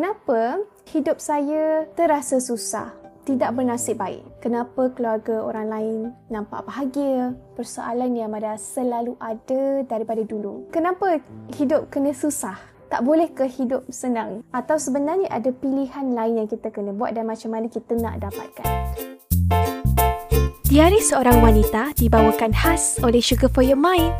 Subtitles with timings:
[0.00, 0.64] Kenapa
[0.96, 2.88] hidup saya terasa susah?
[3.28, 4.24] Tidak bernasib baik.
[4.40, 5.98] Kenapa keluarga orang lain
[6.32, 7.36] nampak bahagia?
[7.52, 10.72] Persoalan yang ada selalu ada daripada dulu.
[10.72, 11.20] Kenapa
[11.52, 12.56] hidup kena susah?
[12.88, 14.40] Tak boleh ke hidup senang?
[14.56, 18.68] Atau sebenarnya ada pilihan lain yang kita kena buat dan macam mana kita nak dapatkan?
[20.64, 24.16] Diari seorang wanita dibawakan khas oleh Sugar for Your Mind.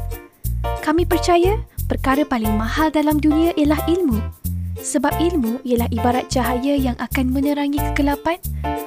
[0.84, 1.56] Kami percaya
[1.88, 4.39] perkara paling mahal dalam dunia ialah ilmu.
[4.80, 8.40] Sebab ilmu ialah ibarat cahaya yang akan menerangi kegelapan,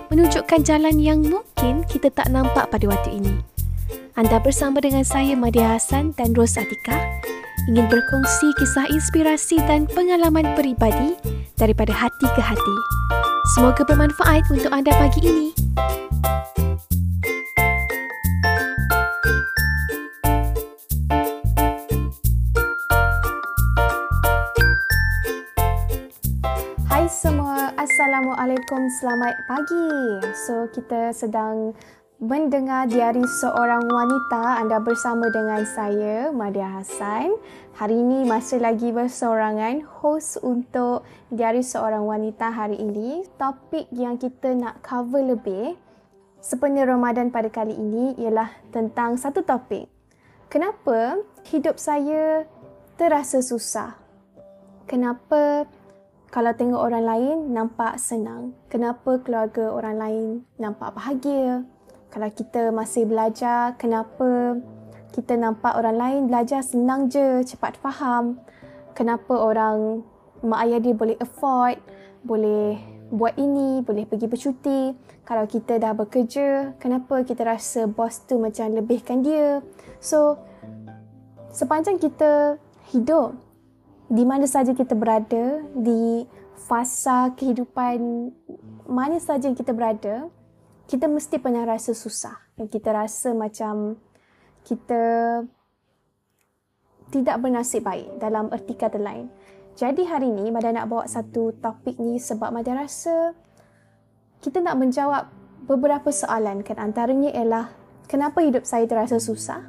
[0.09, 3.33] menunjukkan jalan yang mungkin kita tak nampak pada waktu ini.
[4.13, 7.01] Anda bersama dengan saya Madia Hassan dan Ros Atika
[7.69, 11.17] ingin berkongsi kisah inspirasi dan pengalaman peribadi
[11.57, 12.77] daripada hati ke hati.
[13.55, 15.47] Semoga bermanfaat untuk anda pagi ini.
[27.83, 29.91] Assalamualaikum, selamat pagi.
[30.47, 31.75] So, kita sedang
[32.15, 34.63] mendengar diari seorang wanita.
[34.63, 37.35] Anda bersama dengan saya, Madia Hassan.
[37.75, 43.27] Hari ini masih lagi bersorangan host untuk diari seorang wanita hari ini.
[43.35, 45.75] Topik yang kita nak cover lebih
[46.39, 49.91] sepenuh Ramadan pada kali ini ialah tentang satu topik.
[50.47, 51.19] Kenapa
[51.51, 52.47] hidup saya
[52.95, 53.99] terasa susah?
[54.87, 55.67] Kenapa
[56.33, 58.57] kalau tengok orang lain nampak senang.
[58.65, 60.25] Kenapa keluarga orang lain
[60.57, 61.61] nampak bahagia?
[62.09, 64.57] Kalau kita masih belajar, kenapa
[65.13, 68.41] kita nampak orang lain belajar senang je, cepat faham?
[68.97, 70.01] Kenapa orang
[70.41, 71.77] mak ayah dia boleh afford,
[72.25, 72.81] boleh
[73.13, 74.81] buat ini, boleh pergi bercuti?
[75.29, 79.61] Kalau kita dah bekerja, kenapa kita rasa bos tu macam lebihkan dia?
[80.01, 80.41] So,
[81.53, 82.57] sepanjang kita
[82.89, 83.37] hidup
[84.11, 86.27] di mana saja kita berada, di
[86.63, 88.31] fasa kehidupan
[88.87, 90.31] mana saja yang kita berada,
[90.87, 92.35] kita mesti pernah rasa susah.
[92.69, 93.97] Kita rasa macam
[94.63, 95.01] kita
[97.11, 99.29] tidak bernasib baik dalam erti kata lain.
[99.73, 103.33] Jadi hari ini Mada nak bawa satu topik ni sebab Mada rasa
[104.41, 105.29] kita nak menjawab
[105.65, 107.73] beberapa soalan kan antaranya ialah
[108.05, 109.65] kenapa hidup saya terasa susah?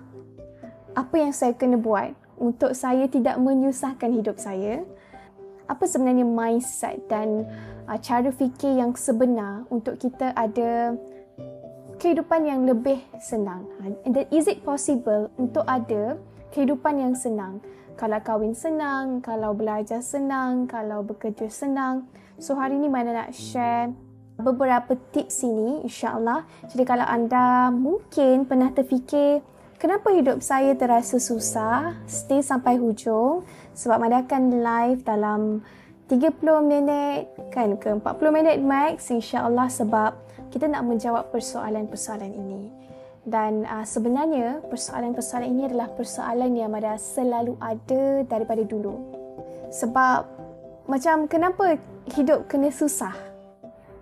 [0.92, 4.82] Apa yang saya kena buat untuk saya tidak menyusahkan hidup saya.
[5.64, 7.48] Apa sebenarnya mindset dan
[7.88, 10.92] uh, cara fikir yang sebenar untuk kita ada
[11.96, 13.64] kehidupan yang lebih senang?
[13.80, 16.20] And then is it possible untuk ada
[16.52, 17.64] kehidupan yang senang?
[17.94, 22.10] Kalau kahwin senang kalau belajar senang kalau bekerja senang.
[22.36, 23.94] So hari ni mana nak share
[24.34, 26.42] beberapa tips ini insyaallah
[26.74, 31.98] jadi kalau anda mungkin pernah terfikir Kenapa hidup saya terasa susah?
[32.06, 33.42] Stay sampai hujung
[33.74, 35.66] sebab Mada akan live dalam
[36.06, 40.14] 30 minit kan ke 40 minit max insya-Allah sebab
[40.54, 42.70] kita nak menjawab persoalan-persoalan ini.
[43.26, 48.94] Dan uh, sebenarnya persoalan-persoalan ini adalah persoalan yang Mada selalu ada daripada dulu.
[49.74, 50.28] Sebab
[50.86, 51.80] macam kenapa
[52.14, 53.33] hidup kena susah?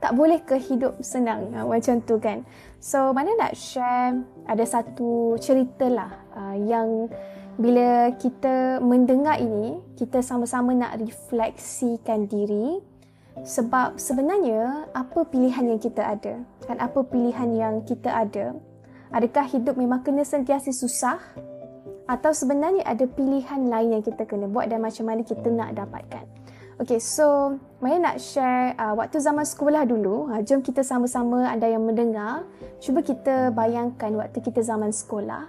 [0.03, 2.43] Tak boleh ke hidup senang uh, macam tu kan?
[2.83, 4.19] So mana nak share
[4.51, 7.07] ada satu cerita lah uh, yang
[7.61, 12.81] bila kita mendengar ini kita sama-sama nak refleksikan diri
[13.45, 18.57] sebab sebenarnya apa pilihan yang kita ada kan apa pilihan yang kita ada
[19.13, 21.21] adakah hidup memang kena sentiasa susah
[22.09, 26.25] atau sebenarnya ada pilihan lain yang kita kena buat dan macam mana kita nak dapatkan
[26.83, 30.27] Okay, so Maya nak share uh, waktu zaman sekolah dulu.
[30.35, 32.43] Uh, jom kita sama-sama anda yang mendengar.
[32.83, 35.47] Cuba kita bayangkan waktu kita zaman sekolah.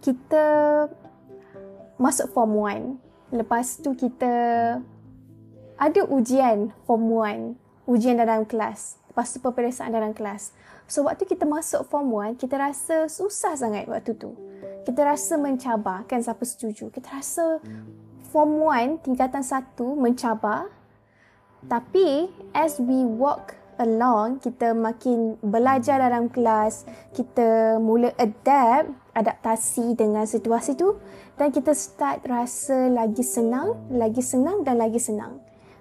[0.00, 0.44] Kita
[2.00, 2.64] masuk form
[3.28, 3.36] 1.
[3.44, 4.32] Lepas tu kita
[5.76, 7.04] ada ujian form
[7.84, 7.84] 1.
[7.84, 8.96] Ujian dalam kelas.
[9.12, 10.56] Lepas tu peperiksaan dalam kelas.
[10.88, 14.32] So waktu kita masuk form 1, kita rasa susah sangat waktu tu.
[14.88, 16.88] Kita rasa mencabar, kan siapa setuju.
[16.88, 17.60] Kita rasa
[18.30, 20.70] form 1 tingkatan 1 mencabar.
[21.66, 26.84] Tapi as we walk along kita makin belajar dalam kelas
[27.16, 31.00] kita mula adapt adaptasi dengan situasi tu
[31.40, 35.40] dan kita start rasa lagi senang lagi senang dan lagi senang.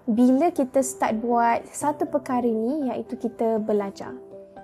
[0.10, 4.16] Bila kita start buat satu perkara ni iaitu kita belajar.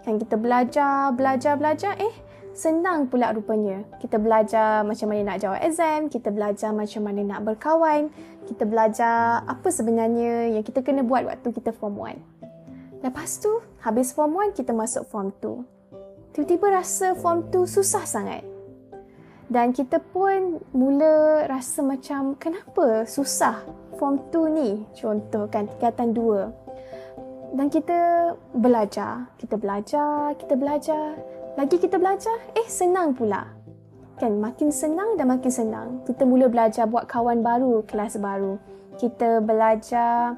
[0.01, 2.15] Kan kita belajar belajar belajar eh
[2.55, 3.83] senang pula rupanya.
[3.99, 8.07] Kita belajar macam mana nak jawab exam, kita belajar macam mana nak berkawan,
[8.47, 13.03] kita belajar apa sebenarnya yang kita kena buat waktu kita form 1.
[13.03, 13.51] Lepas tu,
[13.83, 16.31] habis form 1, kita masuk form 2.
[16.31, 18.41] Tiba-tiba rasa form 2 susah sangat.
[19.45, 23.61] Dan kita pun mula rasa macam kenapa susah
[23.99, 27.99] form 2 ni contoh kan tingkatan 2 dan kita
[28.51, 31.15] belajar kita belajar kita belajar
[31.55, 32.35] lagi kita belajar?
[32.51, 33.47] Eh senang pula.
[34.19, 35.87] Kan makin senang dan makin senang.
[36.03, 38.59] Kita mula belajar buat kawan baru kelas baru.
[38.99, 40.35] Kita belajar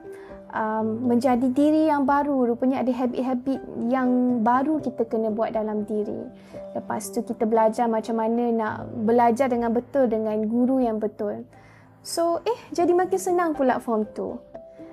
[0.54, 2.54] um, menjadi diri yang baru.
[2.54, 6.30] Rupanya ada habit-habit yang baru kita kena buat dalam diri.
[6.78, 8.76] Lepas tu kita belajar macam mana nak
[9.06, 11.46] belajar dengan betul dengan guru yang betul.
[12.06, 14.38] So eh jadi makin senang pula form tu.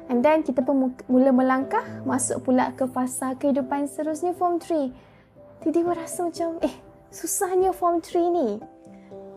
[0.09, 5.14] And then kita pun mula melangkah masuk pula ke fasa kehidupan seterusnya form 3
[5.65, 6.77] tiba-tiba rasa macam eh
[7.09, 8.61] susahnya form 3 ni.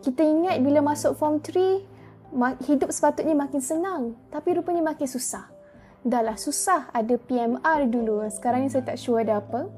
[0.03, 5.47] Kita ingat bila masuk form 3 hidup sepatutnya makin senang tapi rupanya makin susah.
[6.03, 8.27] Dah lah susah ada PMR dulu.
[8.27, 9.71] Sekarang ni saya tak sure ada apa.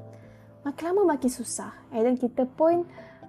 [0.66, 1.70] Makin lama makin susah.
[1.94, 2.82] And then kita pun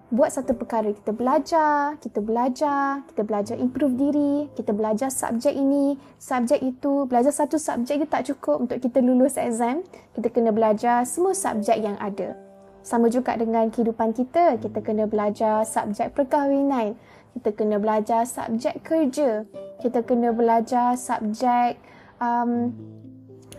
[0.09, 0.89] buat satu perkara.
[0.89, 7.05] Kita belajar kita belajar kita belajar improve diri kita belajar subjek ini subjek itu.
[7.05, 9.85] Belajar satu subjek itu tak cukup untuk kita lulus exam.
[10.17, 12.49] Kita kena belajar semua subjek yang ada
[12.81, 14.57] sama juga dengan kehidupan kita.
[14.57, 16.97] Kita kena belajar subjek perkahwinan.
[17.37, 19.45] Kita kena belajar subjek kerja.
[19.79, 21.79] Kita kena belajar subjek
[22.19, 22.73] um,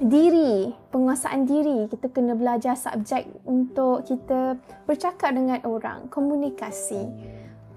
[0.03, 1.87] diri penguasaan diri.
[1.89, 7.09] Kita kena belajar subjek untuk kita bercakap dengan orang komunikasi.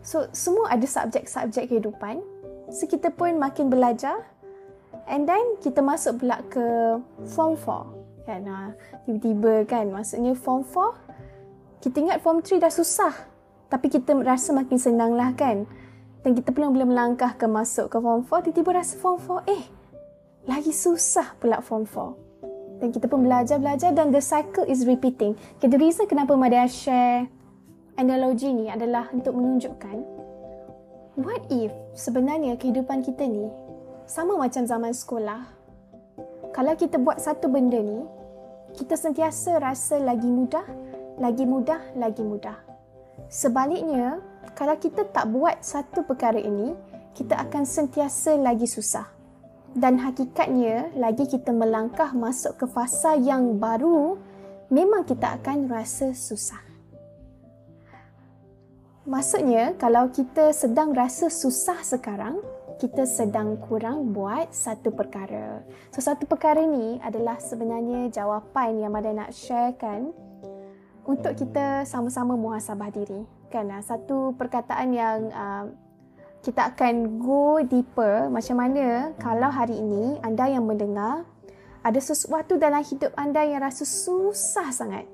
[0.06, 2.22] So semua ada subjek-subjek kehidupan.
[2.70, 4.26] So kita pun makin belajar.
[5.06, 6.66] And then kita masuk pula ke
[7.30, 8.42] form 4 kan?
[8.50, 8.74] Ha,
[9.06, 9.94] tiba-tiba kan?
[9.94, 11.05] Maksudnya form 4
[11.86, 13.14] kita ingat form 3 dah susah.
[13.70, 15.70] Tapi kita rasa makin senang lah kan?
[16.26, 19.64] Dan kita pun bila melangkah ke masuk ke form 4 tiba-tiba rasa form 4 eh
[20.50, 25.38] lagi susah pula form 4 dan kita pun belajar-belajar dan the cycle is repeating.
[25.58, 27.30] Okay, the reason kenapa Madia share
[28.02, 30.02] analogi ni adalah untuk menunjukkan
[31.22, 33.46] what if sebenarnya kehidupan kita ni
[34.10, 35.46] sama macam zaman sekolah?
[36.50, 38.02] Kalau kita buat satu benda ni
[38.74, 40.66] kita sentiasa rasa lagi mudah
[41.18, 42.58] lagi mudah lagi mudah
[43.32, 44.22] sebaliknya
[44.56, 46.72] kalau kita tak buat satu perkara ini,
[47.12, 49.04] kita akan sentiasa lagi susah.
[49.76, 54.16] Dan hakikatnya, lagi kita melangkah masuk ke fasa yang baru,
[54.72, 56.64] memang kita akan rasa susah.
[59.04, 62.40] Maksudnya, kalau kita sedang rasa susah sekarang,
[62.80, 65.68] kita sedang kurang buat satu perkara.
[65.92, 70.16] So, satu perkara ni adalah sebenarnya jawapan yang Mada nak sharekan
[71.06, 73.24] untuk kita sama-sama muhasabah diri
[73.54, 73.70] kan?
[73.82, 75.66] Satu perkataan yang uh,
[76.42, 81.26] kita akan go deeper macam mana kalau hari ini anda yang mendengar
[81.86, 85.06] ada sesuatu dalam hidup anda yang rasa susah sangat.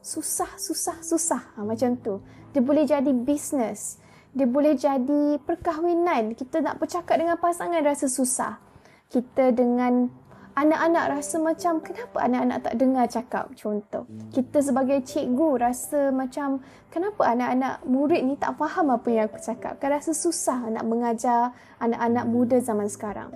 [0.00, 1.42] Susah susah susah.
[1.58, 2.22] Ha, macam tu.
[2.54, 4.00] Dia boleh jadi bisnes
[4.30, 6.38] dia boleh jadi perkahwinan.
[6.38, 8.62] Kita nak bercakap dengan pasangan rasa susah.
[9.10, 10.06] Kita dengan
[10.60, 14.04] anak-anak rasa macam kenapa anak-anak tak dengar cakap contoh?
[14.28, 16.60] Kita sebagai cikgu rasa macam
[16.92, 19.80] kenapa anak-anak murid ni tak faham apa yang aku cakap?
[19.80, 23.32] Kan rasa susah nak mengajar anak-anak muda zaman sekarang.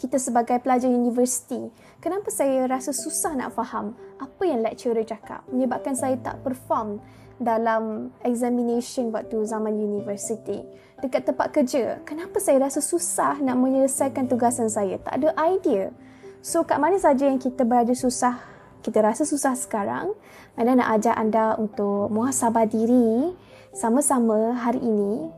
[0.00, 1.70] Kita sebagai pelajar universiti
[2.02, 5.46] kenapa saya rasa susah nak faham apa yang lecturer cakap?
[5.54, 6.98] Menyebabkan saya tak perform
[7.38, 10.66] dalam examination waktu zaman universiti.
[10.98, 14.98] Dekat tempat kerja kenapa saya rasa susah nak menyelesaikan tugasan saya?
[14.98, 15.94] Tak ada idea
[16.40, 18.40] So kat mana saja yang kita berada susah,
[18.80, 20.16] kita rasa susah sekarang,
[20.56, 23.36] Anda nak ajak anda untuk muhasabah diri
[23.76, 25.28] sama-sama hari ini.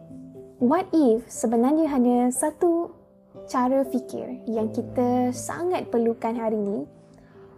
[0.62, 2.94] What if sebenarnya hanya satu
[3.50, 6.86] cara fikir yang kita sangat perlukan hari ini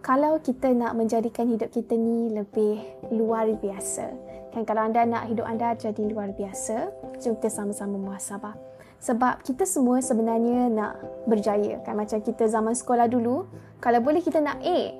[0.01, 2.81] kalau kita nak menjadikan hidup kita ni lebih
[3.13, 4.09] luar biasa.
[4.57, 6.89] Kan kalau anda nak hidup anda jadi luar biasa,
[7.21, 8.74] jom kita sama-sama muhasabah
[9.05, 10.97] sebab kita semua sebenarnya nak
[11.29, 11.77] berjaya.
[11.85, 11.93] Kan?
[11.93, 13.45] Macam kita zaman sekolah dulu
[13.77, 14.97] kalau boleh kita nak A.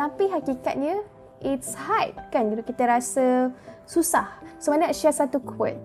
[0.00, 1.04] Tapi hakikatnya
[1.44, 2.48] it's hard kan?
[2.48, 3.52] Bila kita rasa
[3.84, 4.40] susah.
[4.56, 5.76] So mana nak share satu quote.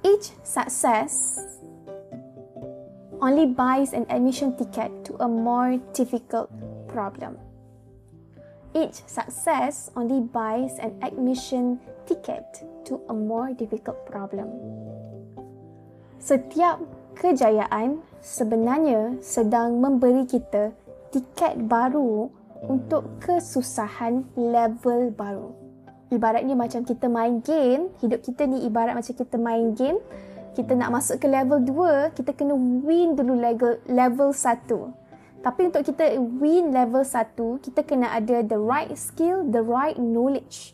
[0.00, 1.36] Each success
[3.20, 6.48] only buys an admission ticket to a more difficult
[6.88, 7.36] problem.
[8.72, 11.76] Each success only buys an admission
[12.08, 14.48] ticket to a more difficult problem
[16.24, 16.80] Setiap
[17.20, 20.72] kejayaan sebenarnya sedang memberi kita
[21.12, 22.32] tiket baru
[22.64, 25.52] untuk kesusahan level baru.
[26.08, 30.00] Ibaratnya macam kita main game, hidup kita ni ibarat macam kita main game,
[30.56, 35.44] kita nak masuk ke level 2, kita kena win dulu level level 1.
[35.44, 40.72] Tapi untuk kita win level 1, kita kena ada the right skill, the right knowledge.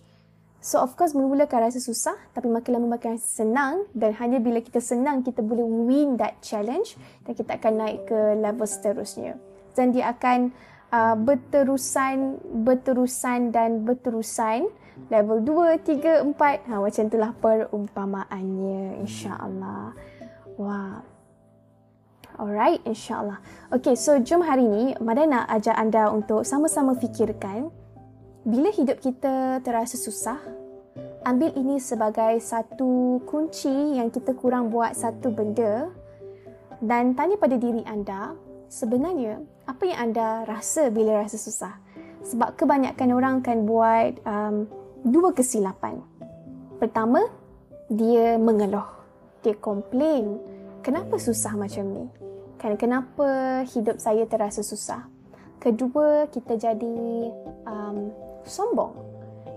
[0.61, 4.61] So of course mula-mula akan rasa susah tapi makin lama makin senang dan hanya bila
[4.61, 9.41] kita senang kita boleh win that challenge dan kita akan naik ke level seterusnya.
[9.73, 10.53] Dan dia akan
[10.93, 14.69] uh, berterusan, berterusan dan berterusan
[15.09, 16.69] level 2, 3, 4.
[16.69, 19.97] Ha, macam itulah perumpamaannya insyaAllah.
[20.61, 21.01] Wah.
[22.37, 23.41] Alright, insyaAllah.
[23.73, 27.73] Okay, so jom hari ni Mada nak ajak anda untuk sama-sama fikirkan
[28.41, 30.41] bila hidup kita terasa susah,
[31.29, 35.93] ambil ini sebagai satu kunci yang kita kurang buat satu benda
[36.81, 38.33] dan tanya pada diri anda,
[38.73, 41.77] sebenarnya apa yang anda rasa bila rasa susah?
[42.25, 44.57] Sebab kebanyakan orang akan buat um,
[45.05, 46.01] dua kesilapan.
[46.81, 47.21] Pertama,
[47.93, 48.89] dia mengeluh.
[49.45, 50.41] Dia komplain,
[50.81, 52.05] kenapa susah macam ni?
[52.57, 55.09] Kan kenapa hidup saya terasa susah?
[55.61, 57.29] Kedua, kita jadi
[57.69, 58.95] um, sombong.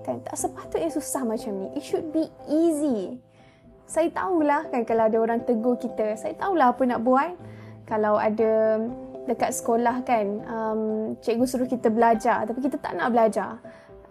[0.03, 1.67] Kan tak sepatutnya susah macam ni.
[1.79, 3.19] It should be easy.
[3.87, 7.35] Saya tahulah kan kalau ada orang tegur kita, saya tahulah apa nak buat.
[7.83, 8.79] Kalau ada
[9.27, 10.81] dekat sekolah kan, um,
[11.19, 13.59] cikgu suruh kita belajar tapi kita tak nak belajar.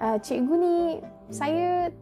[0.00, 0.76] Uh, cikgu ni
[1.28, 1.92] saya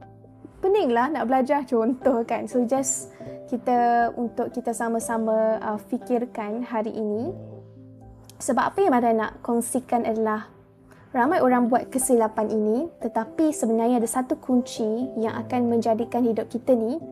[0.61, 2.47] peninglah nak belajar contoh kan.
[2.47, 3.11] So just
[3.51, 7.35] kita untuk kita sama-sama uh, fikirkan hari ini
[8.41, 10.49] sebab apa yang Mada nak kongsikan adalah
[11.11, 16.71] Ramai orang buat kesilapan ini tetapi sebenarnya ada satu kunci yang akan menjadikan hidup kita
[16.71, 17.03] ni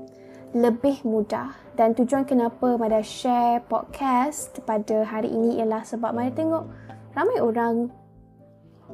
[0.55, 1.51] lebih mudah.
[1.75, 6.71] Dan tujuan kenapa Mada share podcast pada hari ini ialah sebab Mada tengok
[7.19, 7.91] ramai orang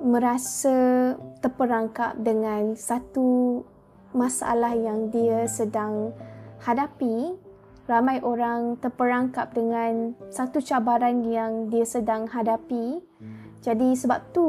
[0.00, 1.12] merasa
[1.44, 3.60] terperangkap dengan satu
[4.16, 6.16] masalah yang dia sedang
[6.64, 7.36] hadapi.
[7.84, 13.04] Ramai orang terperangkap dengan satu cabaran yang dia sedang hadapi.
[13.60, 14.48] Jadi sebab tu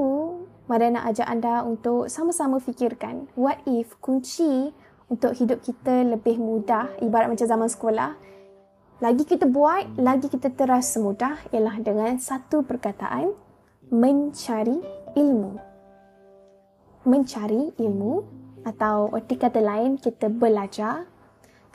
[0.66, 4.74] Mada nak ajak anda untuk sama-sama fikirkan what if kunci
[5.06, 8.18] untuk hidup kita lebih mudah ibarat macam zaman sekolah
[9.04, 13.36] lagi kita buat, lagi kita terasa mudah ialah dengan satu perkataan
[13.92, 14.80] mencari
[15.20, 15.60] ilmu.
[17.04, 18.14] Mencari ilmu
[18.64, 21.12] atau erti kata lain kita belajar.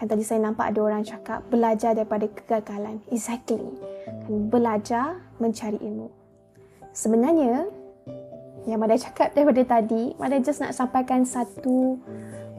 [0.00, 3.04] Kan tadi saya nampak ada orang cakap belajar daripada kegagalan.
[3.12, 3.68] Exactly.
[4.08, 6.08] Kan belajar mencari ilmu.
[6.96, 7.68] Sebenarnya
[8.68, 11.96] yang Mada cakap daripada tadi, Mada just nak sampaikan satu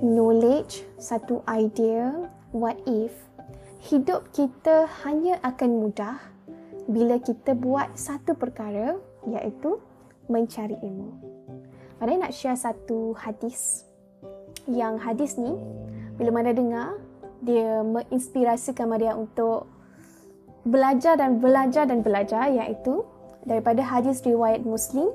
[0.02, 3.14] knowledge, satu idea, what if
[3.82, 6.22] hidup kita hanya akan mudah
[6.86, 9.82] bila kita buat satu perkara iaitu
[10.30, 11.12] mencari ilmu.
[11.98, 13.86] Mada nak share satu hadis
[14.70, 15.58] yang hadis ni
[16.18, 16.98] bila Mada dengar
[17.42, 19.66] dia menginspirasikan Mada untuk
[20.62, 23.02] belajar dan belajar dan belajar iaitu
[23.50, 25.10] daripada hadis riwayat Muslim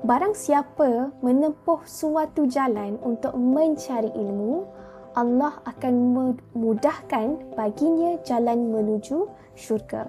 [0.00, 4.64] Barang siapa menempuh suatu jalan untuk mencari ilmu,
[5.12, 10.08] Allah akan memudahkan baginya jalan menuju syurga.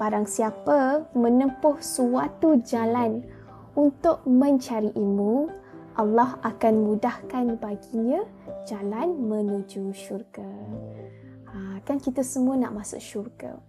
[0.00, 3.20] Barang siapa menempuh suatu jalan
[3.76, 5.52] untuk mencari ilmu,
[6.00, 8.24] Allah akan mudahkan baginya
[8.64, 10.48] jalan menuju syurga.
[11.52, 13.60] Ha, kan kita semua nak masuk syurga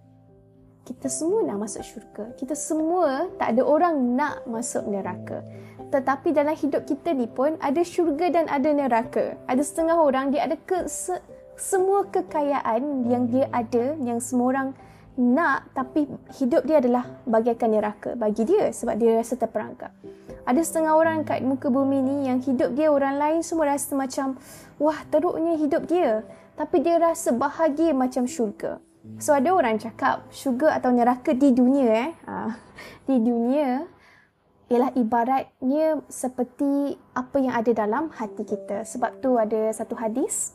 [0.87, 2.31] kita semua nak masuk syurga.
[2.39, 5.43] Kita semua tak ada orang nak masuk neraka.
[5.91, 9.35] Tetapi dalam hidup kita ni pun ada syurga dan ada neraka.
[9.51, 11.11] Ada setengah orang dia ada ke se,
[11.59, 14.69] semua kekayaan yang dia ada yang semua orang
[15.19, 16.07] nak tapi
[16.39, 19.91] hidup dia adalah bagaikan neraka bagi dia sebab dia rasa terperangkap.
[20.47, 24.39] Ada setengah orang kat muka bumi ni yang hidup dia orang lain semua rasa macam
[24.79, 26.23] wah teruknya hidup dia
[26.55, 28.79] tapi dia rasa bahagia macam syurga.
[29.17, 32.11] So ada orang cakap syurga atau neraka di dunia eh.
[32.27, 32.53] Ha,
[33.07, 33.87] di dunia
[34.67, 38.83] ialah ibaratnya seperti apa yang ada dalam hati kita.
[38.83, 40.53] Sebab tu ada satu hadis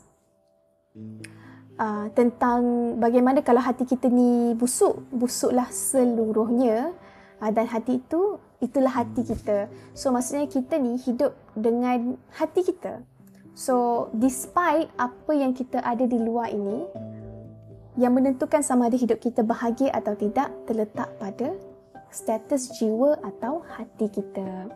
[1.81, 6.93] uh, tentang bagaimana kalau hati kita ni busuk, busuklah seluruhnya
[7.41, 9.67] uh, dan hati itu itulah hati kita.
[9.97, 13.01] So maksudnya kita ni hidup dengan hati kita.
[13.53, 16.85] So despite apa yang kita ada di luar ini,
[17.97, 21.53] yang menentukan sama ada hidup kita bahagia atau tidak terletak pada
[22.13, 24.69] status jiwa atau hati kita.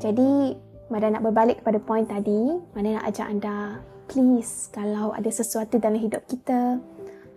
[0.00, 0.56] Jadi,
[0.92, 3.80] Mada nak berbalik kepada poin tadi, Mada nak ajak anda,
[4.12, 6.76] please, kalau ada sesuatu dalam hidup kita,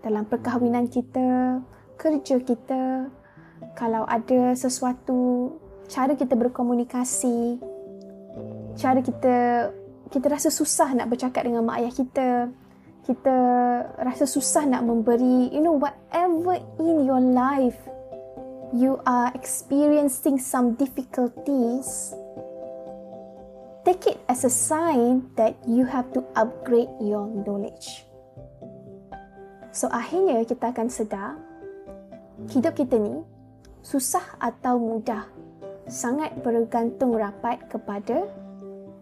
[0.04, 1.60] dalam perkahwinan kita,
[1.96, 3.08] kerja kita,
[3.80, 5.56] kalau ada sesuatu,
[5.88, 7.60] cara kita berkomunikasi,
[8.76, 9.36] cara kita
[10.12, 12.30] kita rasa susah nak bercakap dengan mak ayah kita,
[13.06, 13.38] kita
[14.02, 17.78] rasa susah nak memberi you know whatever in your life
[18.74, 22.18] you are experiencing some difficulties
[23.86, 28.02] take it as a sign that you have to upgrade your knowledge.
[29.70, 31.38] So akhirnya kita akan sedar
[32.50, 33.22] hidup kita ni
[33.86, 35.30] susah atau mudah
[35.86, 38.26] sangat bergantung rapat kepada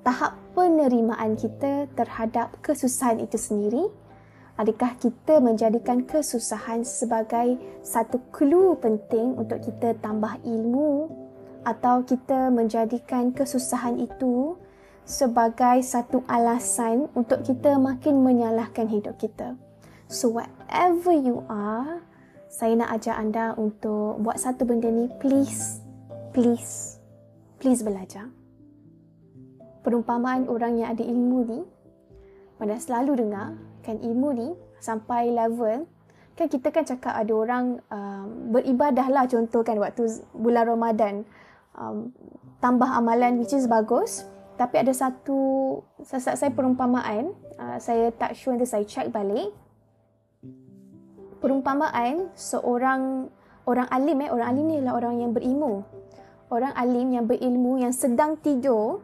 [0.03, 3.89] tahap penerimaan kita terhadap kesusahan itu sendiri
[4.53, 11.09] Adakah kita menjadikan kesusahan sebagai satu clue penting untuk kita tambah ilmu
[11.65, 14.53] atau kita menjadikan kesusahan itu
[15.09, 19.57] sebagai satu alasan untuk kita makin menyalahkan hidup kita.
[20.05, 22.05] So whatever you are,
[22.45, 25.81] saya nak ajak anda untuk buat satu benda ni please,
[26.29, 27.01] please,
[27.57, 28.42] please belajar.
[29.83, 31.59] Perumpamaan orang yang ada ilmu ni,
[32.55, 34.47] pada selalu dengar kan ilmu ni
[34.79, 35.83] sampai level
[36.33, 41.27] kan kita kan cakap ada orang um, beribadah lah contoh kan waktu bulan Ramadan.
[41.73, 42.13] Um,
[42.61, 44.23] tambah amalan which is bagus
[44.55, 49.53] tapi ada satu saat saya perumpamaan uh, saya tak sure nanti saya check balik.
[51.43, 53.27] Perumpamaan seorang
[53.67, 55.83] orang alim eh orang alim ni adalah orang yang berilmu.
[56.53, 59.01] Orang alim yang berilmu yang sedang tidur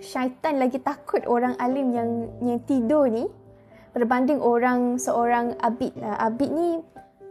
[0.00, 2.10] syaitan lagi takut orang alim yang
[2.44, 3.26] yang tidur ni
[3.96, 5.96] berbanding orang seorang abid.
[5.96, 6.68] Uh, abid ni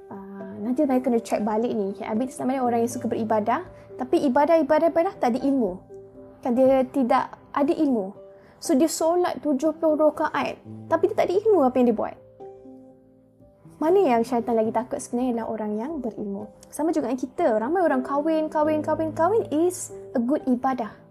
[0.10, 1.93] uh, nanti saya kena check balik ni.
[2.01, 3.62] Abid sebenarnya orang yang suka beribadah
[3.95, 5.77] tapi ibadah-ibadah ibadah tak ada ilmu.
[6.41, 8.13] Kan dia tidak ada ilmu.
[8.57, 10.57] So dia solat 70 rakaat
[10.89, 12.15] tapi dia tak ada ilmu apa yang dia buat.
[13.75, 16.48] Mana yang syaitan lagi takut sebenarnya adalah orang yang berilmu.
[16.72, 17.45] Sama juga dengan kita.
[17.60, 21.04] Ramai orang kahwin, kahwin, kahwin, kahwin is a good ibadah.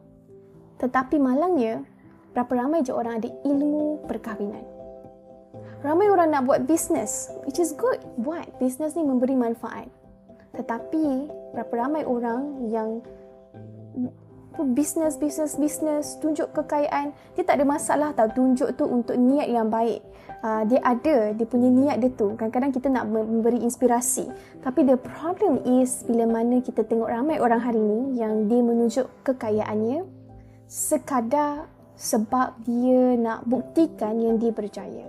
[0.78, 1.82] Tetapi malangnya,
[2.34, 4.64] berapa ramai je orang ada ilmu perkahwinan.
[5.84, 8.00] Ramai orang nak buat bisnes, which is good.
[8.16, 9.86] Buat bisnes ni memberi manfaat.
[10.56, 13.04] Tetapi berapa ramai orang yang
[14.62, 19.66] bisnes, bisnes, bisnes, tunjuk kekayaan, dia tak ada masalah tau tunjuk tu untuk niat yang
[19.66, 19.98] baik.
[20.44, 22.38] Uh, dia ada, dia punya niat dia tu.
[22.38, 24.30] Kadang-kadang kita nak memberi inspirasi.
[24.62, 29.10] Tapi the problem is bila mana kita tengok ramai orang hari ni yang dia menunjuk
[29.26, 30.06] kekayaannya
[30.74, 35.06] sekadar sebab dia nak buktikan yang dia berjaya.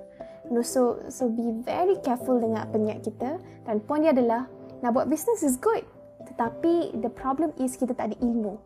[0.54, 4.46] No, so so be very careful dengan niat kita dan poin dia adalah
[4.86, 5.82] nak buat business is good
[6.30, 8.62] tetapi the problem is kita tak ada ilmu.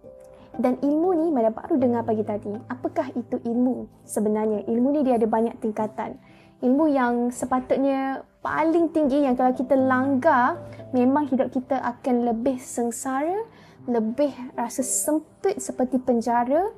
[0.60, 3.88] Dan ilmu ni mana baru dengar pagi tadi apakah itu ilmu?
[4.04, 6.20] Sebenarnya ilmu ni dia ada banyak tingkatan.
[6.60, 10.60] Ilmu yang sepatutnya paling tinggi yang kalau kita langgar
[10.92, 13.48] memang hidup kita akan lebih sengsara
[13.88, 16.70] lebih rasa sempit seperti penjara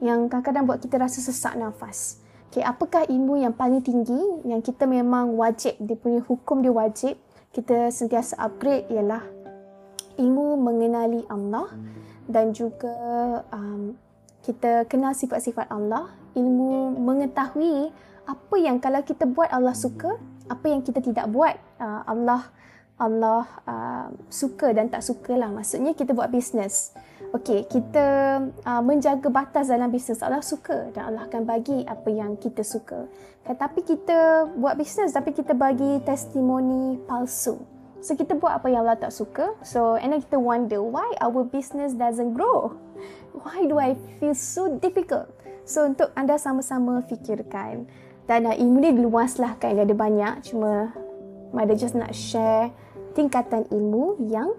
[0.00, 4.82] yang kadang-kadang buat kita rasa sesak nafas Okay, apakah ilmu yang paling tinggi yang kita
[4.82, 7.14] memang wajib, dia punya hukum dia wajib,
[7.54, 9.22] kita sentiasa upgrade ialah
[10.18, 11.70] ilmu mengenali Allah
[12.26, 12.90] dan juga
[13.54, 13.94] um,
[14.42, 17.94] kita kenal sifat-sifat Allah, ilmu mengetahui
[18.26, 20.18] apa yang kalau kita buat Allah suka,
[20.50, 22.50] apa yang kita tidak buat uh, Allah
[22.98, 25.54] Allah uh, suka dan tak suka lah.
[25.54, 26.98] Maksudnya kita buat bisnes.
[27.30, 28.06] Okey, kita
[28.66, 30.18] uh, menjaga batas dalam bisnes.
[30.18, 33.06] Allah suka dan Allah akan bagi apa yang kita suka.
[33.46, 37.62] Tetapi kita buat bisnes tapi kita bagi testimoni palsu.
[38.02, 39.54] So kita buat apa yang Allah tak suka.
[39.62, 42.74] So and then kita wonder why our business doesn't grow.
[43.46, 45.30] Why do I feel so difficult?
[45.62, 47.86] So untuk anda sama-sama fikirkan
[48.26, 50.90] dan uh, ilmu ni luas lah kan ada banyak cuma
[51.50, 52.70] Mada just nak share
[53.14, 54.54] tingkatan ilmu yang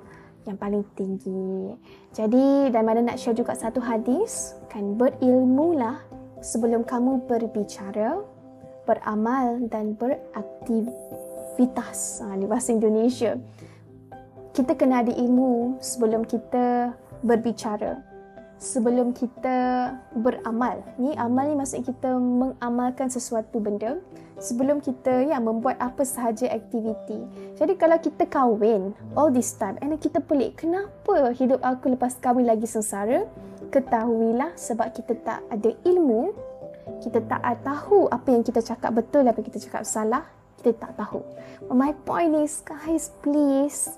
[0.45, 1.77] yang paling tinggi.
[2.13, 5.99] Jadi dan mana nak share juga satu hadis kan berilmulah
[6.41, 8.17] sebelum kamu berbicara,
[8.89, 12.21] beramal dan beraktivitas.
[12.25, 13.37] Ha, di bahasa Indonesia.
[14.51, 16.91] Kita kena ada ilmu sebelum kita
[17.23, 18.10] berbicara.
[18.61, 20.85] Sebelum kita beramal.
[21.01, 23.97] Ni amal ni maksud kita mengamalkan sesuatu benda
[24.41, 27.21] sebelum kita ya membuat apa sahaja aktiviti.
[27.57, 32.49] Jadi kalau kita kahwin all this time and kita pelik kenapa hidup aku lepas kahwin
[32.49, 33.25] lagi sengsara?
[33.73, 36.35] Ketahuilah sebab kita tak ada ilmu,
[36.99, 40.27] kita tak tahu apa yang kita cakap betul apa yang kita cakap salah,
[40.59, 41.23] kita tak tahu.
[41.71, 43.89] My point is guys please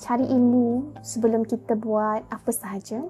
[0.00, 3.04] cari ilmu sebelum kita buat apa sahaja.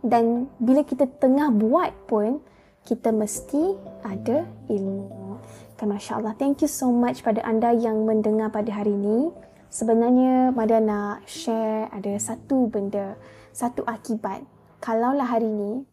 [0.00, 2.40] Dan bila kita tengah buat pun,
[2.84, 5.36] kita mesti ada ilmu.
[5.76, 6.36] Kan Masya Allah.
[6.36, 9.32] Thank you so much pada anda yang mendengar pada hari ini.
[9.70, 13.14] Sebenarnya Mada nak share ada satu benda,
[13.54, 14.42] satu akibat.
[14.82, 15.86] Kalaulah hari ini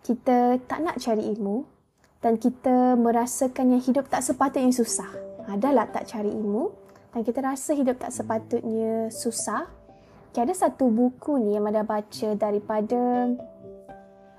[0.00, 1.68] kita tak nak cari ilmu
[2.24, 5.10] dan kita merasakan yang hidup tak sepatutnya susah.
[5.44, 6.72] Adalah tak cari ilmu
[7.12, 9.68] dan kita rasa hidup tak sepatutnya susah.
[10.28, 13.32] Okay, ada satu buku ni yang Mada baca daripada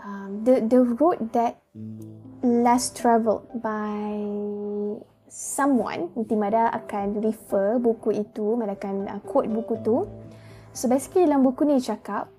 [0.05, 1.57] um, the the road that
[2.45, 4.13] less traveled by
[5.25, 6.13] someone.
[6.13, 10.05] Nanti Mada akan refer buku itu Mada akan uh, quote buku tu.
[10.77, 12.29] So basically dalam buku ni cakap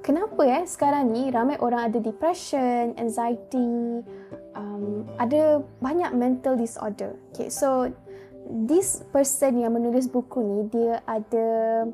[0.00, 4.00] kenapa eh sekarang ni ramai orang ada depression anxiety
[4.56, 7.12] um, ada banyak mental disorder.
[7.36, 7.92] Okay so
[8.48, 11.84] this person yang menulis buku ni dia ada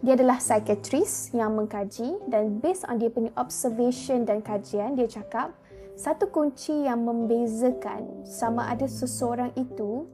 [0.00, 5.52] dia adalah psychiatrist yang mengkaji dan based on dia punya observation dan kajian dia cakap
[5.92, 10.08] satu kunci yang membezakan sama ada seseorang itu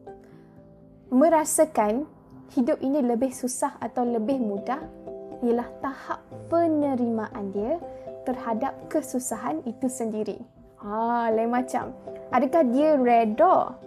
[1.15, 2.11] merasakan
[2.59, 4.83] hidup ini lebih susah atau lebih mudah
[5.47, 6.21] ialah tahap
[6.51, 7.79] penerimaan dia
[8.27, 10.43] terhadap kesusahan itu sendiri.
[10.83, 11.95] Ha, lain macam.
[12.35, 13.79] Adakah dia reda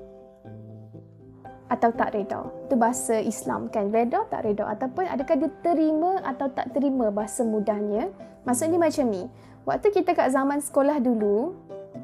[1.69, 2.49] atau tak reda?
[2.65, 3.93] Itu bahasa Islam kan.
[3.93, 8.09] Reda tak reda ataupun adakah dia terima atau tak terima bahasa mudahnya?
[8.43, 9.29] Maksudnya macam ni.
[9.63, 11.53] Waktu kita kat zaman sekolah dulu,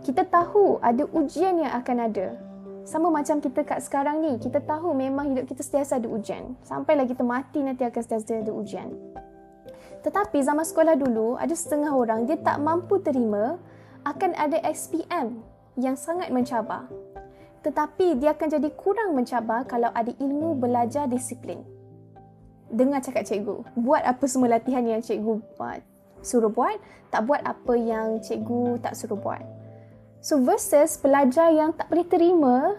[0.06, 2.38] kita tahu ada ujian yang akan ada.
[2.86, 6.54] Sama macam kita kat sekarang ni, kita tahu memang hidup kita sentiasa ada ujian.
[6.62, 8.94] Sampailah kita mati nanti akan sentiasa ada ujian.
[10.06, 13.58] Tetapi zaman sekolah dulu, ada setengah orang dia tak mampu terima
[14.06, 15.42] akan ada SPM
[15.82, 16.86] yang sangat mencabar.
[17.66, 21.66] Tetapi dia akan jadi kurang mencabar kalau ada ilmu belajar disiplin.
[22.70, 25.82] Dengar cakap cikgu, buat apa semua latihan yang cikgu buat,
[26.22, 26.78] suruh buat,
[27.10, 29.42] tak buat apa yang cikgu tak suruh buat.
[30.22, 32.78] So versus pelajar yang tak boleh terima,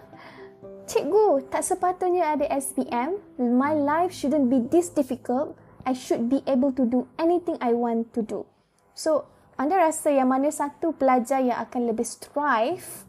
[0.87, 6.71] cikgu tak sepatutnya ada SPM, my life shouldn't be this difficult, I should be able
[6.75, 8.47] to do anything I want to do.
[8.95, 9.27] So
[9.59, 13.07] anda rasa yang mana satu pelajar yang akan lebih strive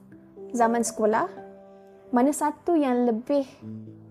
[0.51, 1.48] zaman sekolah?
[2.09, 3.45] Mana satu yang lebih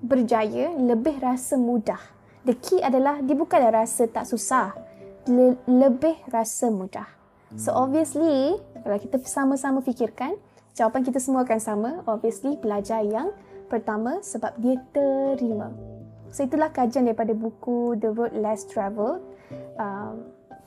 [0.05, 1.99] berjaya, lebih rasa mudah?
[2.45, 4.77] The key adalah dia bukanlah rasa tak susah,
[5.25, 7.09] le- lebih rasa mudah.
[7.55, 10.35] So obviously, kalau kita sama-sama fikirkan,
[10.75, 11.89] jawapan kita semua akan sama.
[12.05, 13.31] Obviously, pelajar yang
[13.71, 15.71] pertama sebab dia terima.
[16.29, 19.23] So itulah kajian daripada buku The Road Less Traveled.
[19.79, 20.11] Uh,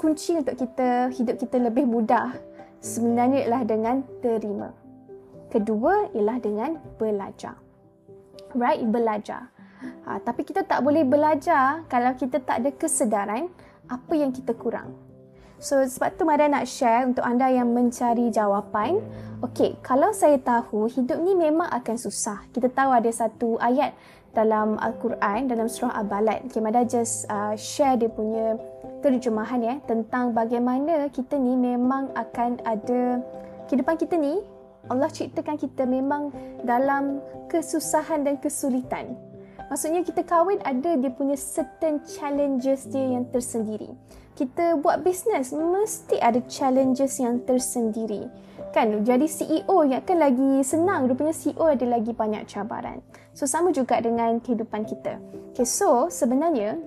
[0.00, 2.32] kunci untuk kita hidup kita lebih mudah
[2.80, 4.72] sebenarnya ialah dengan terima.
[5.50, 7.58] Kedua ialah dengan belajar.
[8.54, 9.50] Right, belajar.
[10.06, 13.50] Ha, tapi kita tak boleh belajar kalau kita tak ada kesedaran
[13.90, 14.94] apa yang kita kurang.
[15.60, 19.02] So sebab tu Mada nak share untuk anda yang mencari jawapan.
[19.44, 22.48] Okay, kalau saya tahu hidup ni memang akan susah.
[22.54, 23.92] Kita tahu ada satu ayat
[24.32, 26.48] dalam Al-Quran, dalam surah Al-Balad.
[26.48, 28.56] Okay, Mada just uh, share dia punya
[29.00, 33.20] terjemahan ya tentang bagaimana kita ni memang akan ada
[33.68, 34.40] kehidupan kita ni
[34.88, 36.32] Allah ciptakan kita memang
[36.64, 37.20] dalam
[37.52, 39.18] kesusahan dan kesulitan.
[39.68, 43.92] Maksudnya kita kahwin ada dia punya certain challenges dia yang tersendiri
[44.40, 48.24] kita buat bisnes mesti ada challenges yang tersendiri.
[48.72, 53.04] Kan jadi CEO yang akan lagi senang rupanya CEO ada lagi banyak cabaran.
[53.36, 55.20] So sama juga dengan kehidupan kita.
[55.52, 56.80] Okay, so sebenarnya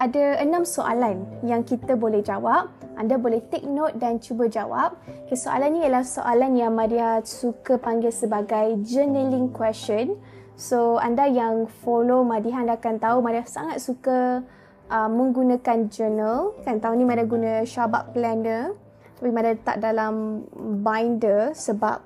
[0.00, 2.70] ada enam soalan yang kita boleh jawab.
[2.94, 4.94] Anda boleh take note dan cuba jawab.
[5.26, 10.18] Okay, soalan ni ialah soalan yang Maria suka panggil sebagai journaling question.
[10.54, 14.46] So anda yang follow Madihan akan tahu Maria sangat suka
[14.86, 18.74] uh, menggunakan journal kan tahun ni Mada guna Shabak Planner
[19.18, 20.46] tapi Mada letak dalam
[20.82, 21.98] binder sebab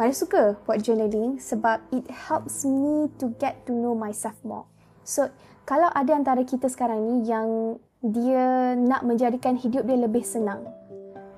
[0.00, 4.64] Mada suka buat journaling sebab it helps me to get to know myself more
[5.06, 5.30] so
[5.62, 10.66] kalau ada antara kita sekarang ni yang dia nak menjadikan hidup dia lebih senang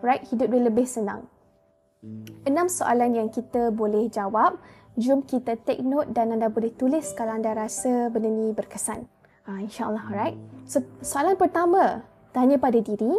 [0.02, 0.22] right?
[0.28, 1.26] Hidup dia lebih senang.
[2.46, 4.58] Enam soalan yang kita boleh jawab.
[4.98, 9.06] Jom kita take note dan anda boleh tulis kalau anda rasa benda ni berkesan.
[9.46, 10.36] Ha, InsyaAllah, alright.
[10.66, 12.02] So, soalan pertama,
[12.34, 13.14] tanya pada diri,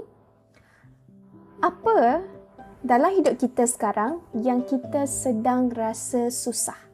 [1.63, 2.19] apa
[2.83, 6.88] dalam hidup kita sekarang yang kita sedang rasa susah?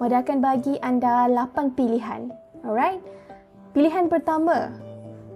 [0.00, 2.32] Mada akan bagi anda 8 pilihan.
[2.64, 3.04] Alright?
[3.76, 4.72] Pilihan pertama,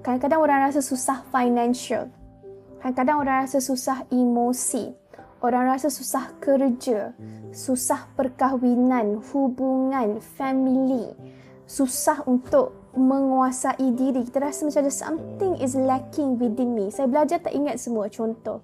[0.01, 2.09] kadang-kadang orang rasa susah financial.
[2.81, 4.97] Kadang-kadang orang rasa susah emosi.
[5.45, 7.13] Orang rasa susah kerja,
[7.53, 11.13] susah perkahwinan, hubungan, family
[11.65, 14.23] susah untuk menguasai diri.
[14.25, 16.93] Kita rasa macam ada something is lacking within me.
[16.93, 18.63] Saya belajar tak ingat semua contoh.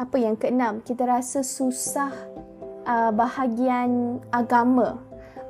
[0.00, 2.10] Apa yang keenam, kita rasa susah
[2.88, 4.98] uh, bahagian agama.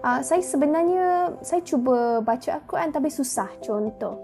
[0.03, 3.47] Uh, saya sebenarnya, saya cuba baca Al-Quran tapi susah.
[3.63, 4.19] Contoh.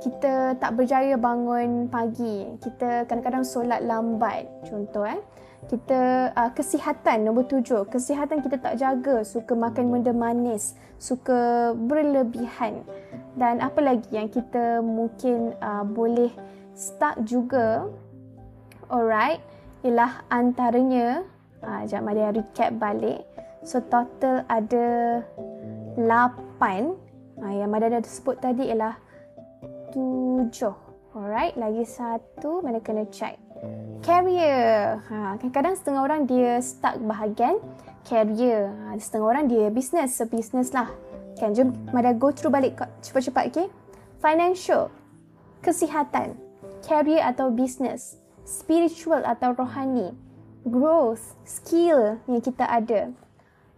[0.00, 2.48] Kita tak berjaya bangun pagi.
[2.58, 4.48] Kita kadang-kadang solat lambat.
[4.64, 5.20] Contoh eh.
[5.68, 7.84] Kita uh, kesihatan nombor tujuh.
[7.92, 9.20] Kesihatan kita tak jaga.
[9.20, 10.78] Suka makan benda manis.
[10.96, 12.86] Suka berlebihan.
[13.36, 16.32] Dan apa lagi yang kita mungkin uh, boleh
[16.72, 17.84] start juga?
[18.88, 19.44] Alright
[19.86, 21.22] ialah antaranya
[21.62, 23.22] ha, Sekejap Maria recap balik
[23.66, 25.20] So total ada
[25.98, 25.98] 8
[27.42, 28.94] ha, Yang Maria dah sebut tadi ialah
[29.94, 30.50] 7
[31.18, 33.34] Alright, lagi satu Mana kena check.
[34.06, 35.02] Career.
[35.10, 37.58] Ha, Kadang-kadang setengah orang dia stuck bahagian
[38.06, 38.70] Career.
[38.70, 40.90] Ha, Setengah orang dia business So business lah.
[41.38, 43.66] Kan, jom Maria go through balik cepat-cepat okay?
[44.18, 44.90] Financial.
[45.62, 46.34] Kesihatan.
[46.82, 48.18] Career atau business.
[48.48, 50.16] Spiritual atau rohani,
[50.64, 53.12] growth, skill yang kita ada,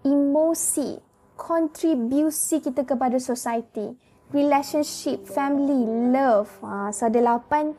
[0.06, 0.98] emosi,
[1.36, 3.92] kontribusi kita kepada society,
[4.32, 6.48] relationship, family, love.
[6.64, 7.76] Ha, so ada lapan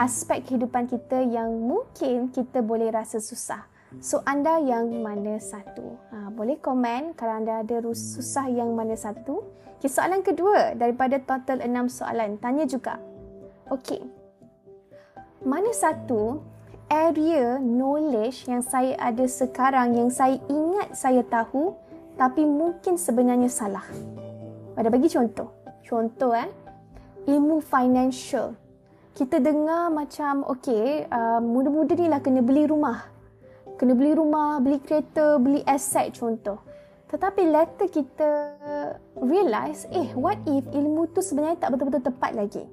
[0.00, 3.68] aspek kehidupan kita yang mungkin kita boleh rasa susah.
[4.00, 6.00] So anda yang mana satu?
[6.10, 9.44] Ha, boleh komen kalau anda ada susah yang mana satu.
[9.82, 12.38] Okay, soalan kedua daripada total enam soalan.
[12.38, 13.02] Tanya juga.
[13.68, 14.22] Okay
[15.42, 16.42] mana satu
[16.92, 21.72] area knowledge yang saya ada sekarang yang saya ingat saya tahu
[22.20, 23.88] tapi mungkin sebenarnya salah.
[24.76, 25.48] Ada bagi contoh.
[25.80, 26.52] Contoh eh.
[27.24, 28.52] Ilmu financial.
[29.16, 33.08] Kita dengar macam okey, uh, muda-muda ni lah kena beli rumah.
[33.80, 36.60] Kena beli rumah, beli kereta, beli aset contoh.
[37.08, 38.28] Tetapi later kita
[39.20, 42.64] realize, eh what if ilmu tu sebenarnya tak betul-betul tepat lagi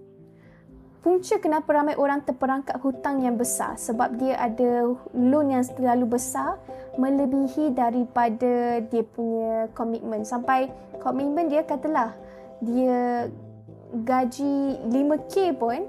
[1.00, 3.80] punca kenapa ramai orang terperangkap hutang yang besar?
[3.80, 6.60] Sebab dia ada loan yang terlalu besar
[7.00, 10.28] melebihi daripada dia punya komitmen.
[10.28, 10.68] Sampai
[11.00, 12.12] komitmen dia katalah
[12.60, 13.32] dia
[13.90, 15.88] gaji 5k pun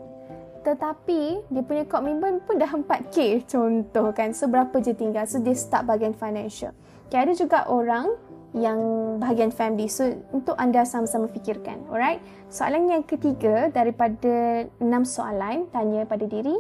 [0.60, 5.24] tetapi dia punya komitmen pun dah 4k contoh kan seberapa je tinggal?
[5.24, 6.76] So dia start bagian financial.
[7.10, 8.14] Okay, ada juga orang
[8.56, 8.78] yang
[9.22, 9.86] bahagian family.
[9.86, 11.86] So untuk anda sama-sama fikirkan.
[11.86, 12.18] Alright.
[12.50, 16.58] Soalan yang ketiga daripada enam soalan tanya pada diri.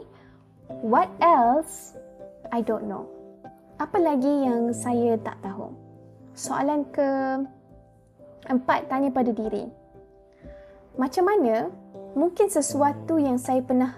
[0.86, 1.98] What else
[2.54, 3.10] I don't know?
[3.82, 5.74] Apa lagi yang saya tak tahu?
[6.36, 7.08] Soalan ke
[8.46, 9.66] empat tanya pada diri.
[10.94, 11.70] Macam mana
[12.14, 13.94] mungkin sesuatu yang saya pernah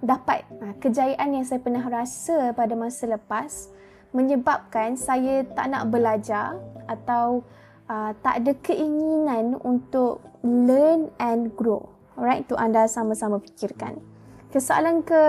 [0.00, 3.72] dapat, ha, kejayaan yang saya pernah rasa pada masa lepas
[4.16, 6.56] menyebabkan saya tak nak belajar
[6.88, 7.44] atau
[7.92, 11.92] uh, tak ada keinginan untuk learn and grow.
[12.16, 14.00] Alright, tu anda sama-sama fikirkan.
[14.48, 15.22] Kesoalan ke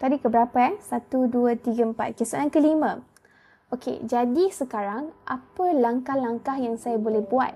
[0.00, 0.74] tadi ke berapa eh?
[0.80, 2.16] Satu, dua, tiga, empat.
[2.16, 3.04] Kesoalan kelima.
[3.68, 7.52] Okey, jadi sekarang apa langkah-langkah yang saya boleh buat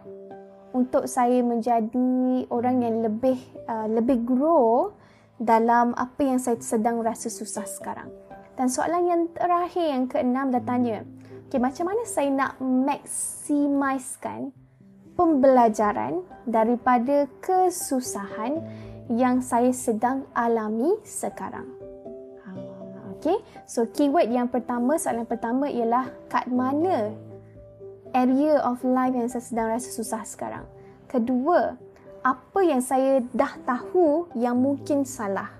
[0.76, 4.92] untuk saya menjadi orang yang lebih uh, lebih grow
[5.38, 8.10] dalam apa yang saya sedang rasa susah sekarang.
[8.58, 11.06] Dan soalan yang terakhir yang keenam dah tanya,
[11.46, 14.50] okay, macam mana saya nak maksimiskan
[15.14, 18.58] pembelajaran daripada kesusahan
[19.14, 21.70] yang saya sedang alami sekarang.
[23.18, 27.14] Okay, so keyword yang pertama, soalan pertama ialah kat mana
[28.14, 30.66] area of life yang saya sedang rasa susah sekarang.
[31.06, 31.74] Kedua,
[32.26, 35.50] apa yang saya dah tahu yang mungkin salah.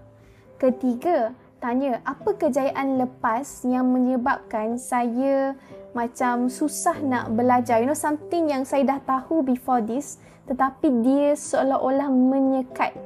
[0.59, 5.59] Ketiga, tanya apa kejayaan lepas yang menyebabkan saya
[5.93, 7.83] macam susah nak belajar.
[7.83, 12.97] You know something yang saya dah tahu before this tetapi dia seolah-olah menyekat.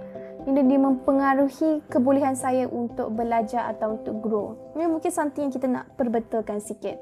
[0.43, 4.59] You know, dia mempengaruhi kebolehan saya untuk belajar atau untuk grow.
[4.75, 6.99] Ini mungkin something yang kita nak perbetulkan sikit.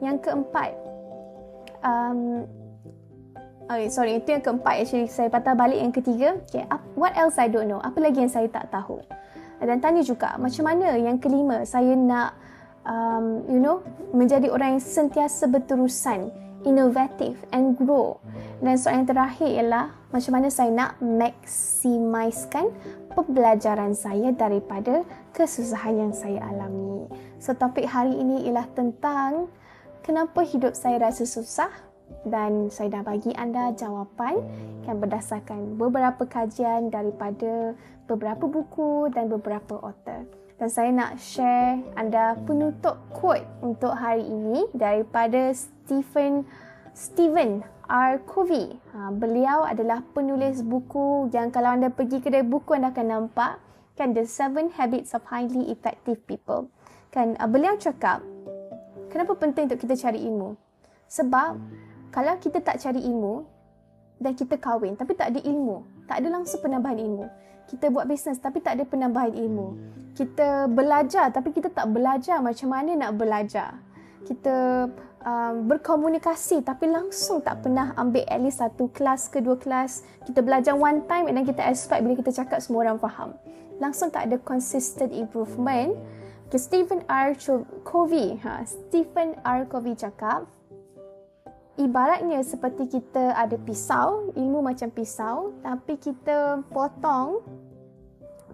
[0.00, 0.72] Yang keempat,
[1.84, 2.48] um,
[3.68, 5.04] okay, sorry, itu yang keempat actually.
[5.04, 6.40] Saya patah balik yang ketiga.
[6.48, 6.64] Okay,
[6.96, 7.80] what else I don't know?
[7.84, 9.04] Apa lagi yang saya tak tahu?
[9.62, 12.38] Dan tanya juga macam mana yang kelima saya nak
[12.86, 13.82] um, you know
[14.14, 16.30] menjadi orang yang sentiasa berterusan
[16.66, 18.18] inovatif and grow.
[18.58, 22.74] Dan soalan yang terakhir ialah macam mana saya nak maksimiskan
[23.14, 27.06] pembelajaran saya daripada kesusahan yang saya alami.
[27.38, 29.46] So topik hari ini ialah tentang
[30.02, 31.70] kenapa hidup saya rasa susah
[32.26, 34.40] dan saya dah bagi anda jawapan
[34.88, 37.76] yang berdasarkan beberapa kajian daripada
[38.08, 40.24] beberapa buku dan beberapa author.
[40.58, 46.42] Dan saya nak share anda penutup quote untuk hari ini daripada Stephen
[46.98, 48.18] Stephen R.
[48.26, 48.74] Covey.
[48.90, 53.62] Ha, beliau adalah penulis buku yang kalau anda pergi kedai buku anda akan nampak
[53.94, 56.68] kan The Seven Habits of Highly Effective People.
[57.14, 58.20] Kan uh, beliau cakap
[59.14, 60.58] kenapa penting untuk kita cari ilmu?
[61.06, 61.54] Sebab
[62.10, 63.46] kalau kita tak cari ilmu
[64.18, 67.26] dan kita kahwin tapi tak ada ilmu, tak ada langsung penambahan ilmu.
[67.68, 69.76] Kita buat bisnes tapi tak ada penambahan ilmu.
[70.16, 73.78] Kita belajar tapi kita tak belajar macam mana nak belajar.
[74.24, 74.88] Kita
[75.22, 80.02] um, berkomunikasi tapi langsung tak pernah ambil at least satu kelas ke dua kelas.
[80.24, 83.36] Kita belajar one time dan kita expect bila kita cakap semua orang faham.
[83.78, 85.94] Langsung tak ada consistent improvement
[86.48, 87.36] Okay, Stephen R.
[87.84, 89.68] Covey, ha, Stephen R.
[89.68, 90.48] Covey cakap,
[91.78, 97.40] ibaratnya seperti kita ada pisau, ilmu macam pisau, tapi kita potong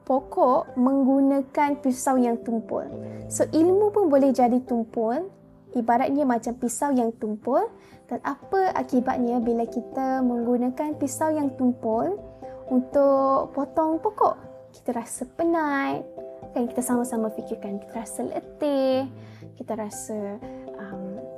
[0.05, 2.85] pokok menggunakan pisau yang tumpul.
[3.33, 5.33] So ilmu pun boleh jadi tumpul,
[5.73, 7.65] ibaratnya macam pisau yang tumpul
[8.07, 12.21] dan apa akibatnya bila kita menggunakan pisau yang tumpul
[12.69, 14.37] untuk potong pokok?
[14.77, 16.05] Kita rasa penat,
[16.53, 19.09] kan kita sama-sama fikirkan kita rasa letih
[19.57, 20.39] kita rasa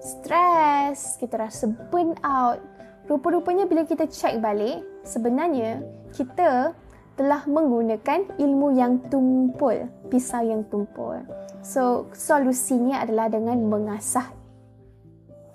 [0.06, 2.62] stres kita rasa burn out.
[3.10, 5.82] Rupa-rupanya bila kita check balik sebenarnya
[6.14, 6.74] kita
[7.18, 11.18] telah menggunakan ilmu yang tumpul pisau yang tumpul.
[11.66, 14.30] So solusinya adalah dengan mengasah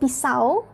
[0.02, 0.68] pisau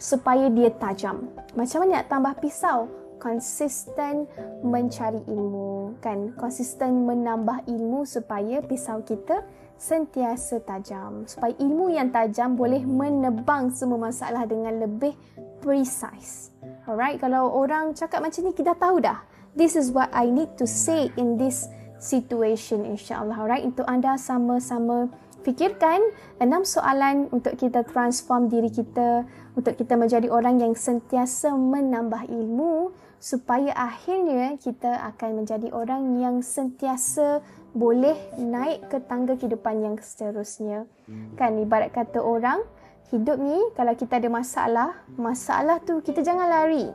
[0.00, 1.30] supaya dia tajam.
[1.54, 2.90] Macam mana nak tambah pisau?
[3.22, 4.28] Konsisten
[4.60, 6.34] mencari ilmu kan?
[6.36, 14.10] Konsisten menambah ilmu supaya pisau kita sentiasa tajam supaya ilmu yang tajam boleh menebang semua
[14.10, 15.12] masalah dengan lebih
[15.60, 16.54] precise.
[16.84, 19.20] Alright kalau orang cakap macam ni kita tahu dah.
[19.54, 21.70] This is what i need to say in this
[22.02, 23.38] situation insyaallah.
[23.38, 25.10] Alright untuk anda sama-sama
[25.44, 26.00] fikirkan
[26.40, 32.96] enam soalan untuk kita transform diri kita untuk kita menjadi orang yang sentiasa menambah ilmu
[33.20, 40.86] supaya akhirnya kita akan menjadi orang yang sentiasa boleh naik ke tangga kehidupan yang seterusnya.
[41.34, 42.62] Kan ibarat kata orang,
[43.10, 46.86] hidup ni kalau kita ada masalah, masalah tu kita jangan lari.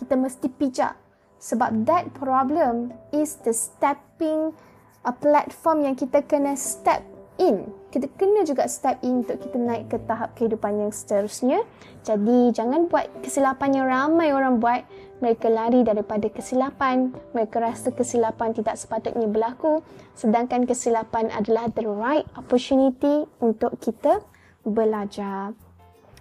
[0.00, 0.96] Kita mesti pijak.
[1.36, 4.56] Sebab that problem is the stepping
[5.04, 7.02] a platform yang kita kena step
[7.38, 7.68] in.
[7.92, 11.64] Kita kena juga step in untuk kita naik ke tahap kehidupan yang seterusnya.
[12.04, 14.84] Jadi jangan buat kesilapan yang ramai orang buat
[15.22, 19.78] mereka lari daripada kesilapan, mereka rasa kesilapan tidak sepatutnya berlaku,
[20.18, 24.18] sedangkan kesilapan adalah the right opportunity untuk kita
[24.66, 25.54] belajar.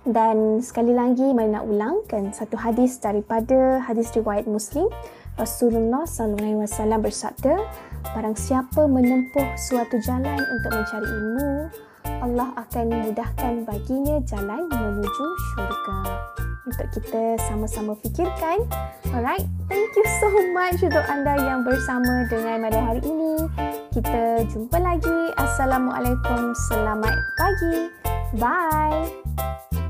[0.05, 4.89] Dan sekali lagi, mari nak ulangkan satu hadis daripada hadis riwayat Muslim.
[5.37, 7.53] Rasulullah SAW bersabda,
[8.13, 11.51] barang siapa menempuh suatu jalan untuk mencari ilmu,
[12.21, 15.99] Allah akan memudahkan baginya jalan menuju syurga
[16.65, 18.63] untuk kita sama-sama fikirkan.
[19.11, 23.35] Alright, thank you so much untuk anda yang bersama dengan pada hari ini.
[23.91, 25.19] Kita jumpa lagi.
[25.35, 26.53] Assalamualaikum.
[26.69, 27.75] Selamat pagi.
[28.39, 29.80] Bye.